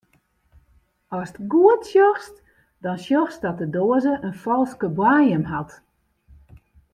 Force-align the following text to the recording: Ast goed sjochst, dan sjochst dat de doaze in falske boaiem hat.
Ast 1.19 1.35
goed 1.51 1.83
sjochst, 1.91 2.35
dan 2.83 2.97
sjochst 3.05 3.41
dat 3.45 3.57
de 3.61 3.67
doaze 3.75 4.13
in 4.27 4.35
falske 4.43 4.87
boaiem 4.97 5.45
hat. 5.53 5.71